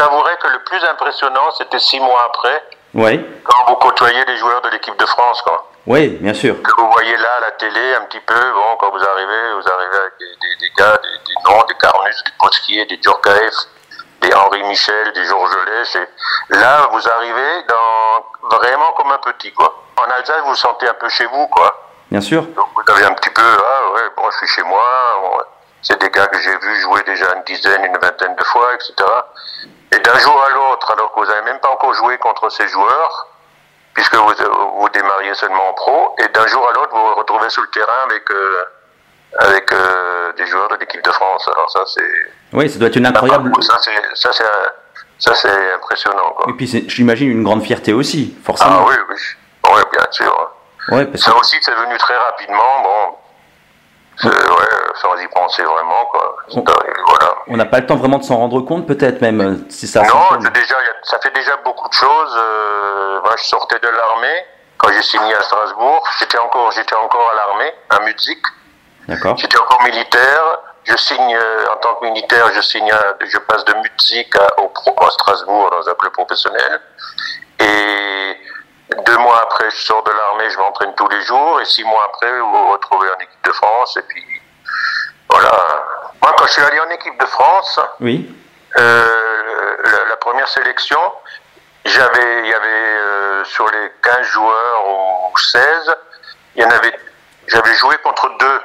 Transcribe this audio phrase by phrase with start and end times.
[0.00, 2.62] avouerai que le plus impressionnant, c'était six mois après,
[2.94, 5.42] Oui, quand vous côtoyez les joueurs de l'équipe de France.
[5.42, 5.70] Quoi.
[5.86, 6.60] oui, bien sûr.
[6.62, 9.68] Que vous voyez là à la télé un petit peu, bon, quand vous arrivez, vous
[9.68, 13.54] arrivez avec des, des, des gars, des, des noms, des Carnus, des Potskier, des Djorkaeff,
[14.22, 15.96] des Henri Michel, des Georges Lèche.
[16.50, 19.82] Là, vous arrivez dans vraiment comme un petit, quoi.
[19.96, 21.88] En Alsace, vous vous sentez un peu chez vous, quoi.
[22.10, 22.42] Bien sûr.
[22.42, 24.82] Donc vous avez un petit peu, ah ouais, bon, je suis chez moi.
[25.22, 25.38] bon,
[25.82, 28.92] c'est des gars que j'ai vus jouer déjà une dizaine, une vingtaine de fois, etc.
[30.12, 33.26] D'un jour à l'autre, alors que vous n'avez même pas encore joué contre ces joueurs,
[33.94, 34.32] puisque vous,
[34.78, 37.68] vous démarriez seulement en pro, et d'un jour à l'autre, vous vous retrouvez sur le
[37.70, 38.64] terrain avec, euh,
[39.38, 41.48] avec euh, des joueurs de l'équipe de France.
[41.54, 42.10] Alors ça, c'est...
[42.52, 43.52] Oui, ça doit être une incroyable.
[43.62, 44.44] Ça, c'est, ça, c'est,
[45.18, 46.46] ça, c'est impressionnant, quoi.
[46.50, 48.80] Et puis, j'imagine une grande fierté aussi, forcément.
[48.80, 49.16] Ah oui, oui.
[49.72, 50.50] Oui, bien sûr.
[50.88, 53.16] Ouais, parce Ça que- aussi, c'est venu très rapidement, bon.
[55.00, 56.36] Sans y penser vraiment, quoi.
[56.52, 57.34] Voilà.
[57.46, 60.02] on n'a pas le temps vraiment de s'en rendre compte, peut-être même, euh, si ça
[60.02, 62.36] Non, déjà, ça fait déjà beaucoup de choses.
[62.38, 64.44] Euh, moi, je sortais de l'armée
[64.78, 66.06] quand j'ai signé à Strasbourg.
[66.18, 68.38] J'étais encore, j'étais encore à l'armée, à Muzik.
[69.08, 69.36] D'accord.
[69.38, 70.42] J'étais encore militaire.
[70.84, 74.60] Je signe euh, en tant que militaire, je signe, à- je passe de Muzik à,
[74.60, 76.80] au pro à Strasbourg dans un club professionnel.
[77.60, 78.36] Et
[79.06, 81.60] deux mois après, je sors de l'armée, je m'entraîne tous les jours.
[81.60, 83.96] Et six mois après, vous vous retrouvez en équipe de France.
[83.98, 84.24] Et puis
[86.50, 88.34] je suis allé en équipe de France, Oui,
[88.78, 91.00] euh, la, la première sélection,
[91.84, 94.86] j'avais, il y avait euh, sur les 15 joueurs
[95.32, 95.96] ou 16,
[96.56, 96.92] il y en avait,
[97.46, 98.60] j'avais joué contre deux.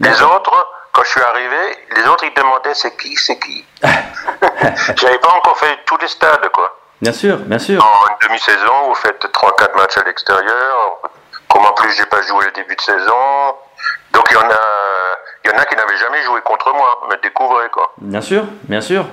[0.00, 3.64] Les autres, quand je suis arrivé, les autres ils demandaient c'est qui, c'est qui?
[4.96, 6.78] J'avais pas encore fait tous les stades quoi.
[7.00, 7.82] bien sûr, bien sûr.
[7.84, 10.98] En une demi-saison, vous faites 3-4 matchs à l'extérieur.
[11.48, 13.54] Comme en plus j'ai pas joué le début de saison,
[14.12, 17.92] donc il y en a, a qui n'avaient jamais joué contre moi, me découvraient quoi.
[17.98, 19.04] Bien sûr, bien sûr.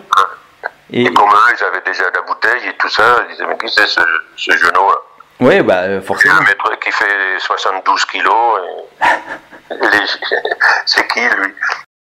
[0.92, 3.58] Et Et comme eux, ils avaient déjà la bouteille et tout ça, ils disaient, mais
[3.58, 4.02] qui c'est ce,
[4.36, 4.96] ce genou là
[5.40, 6.36] ouais, bah euh, forcément.
[6.36, 8.59] un mètre qui fait 72 kilos.
[9.02, 10.40] et- et les-
[10.86, 11.54] c'est qui lui?